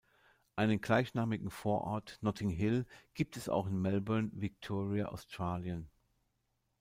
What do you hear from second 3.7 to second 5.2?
Melbourne, Victoria,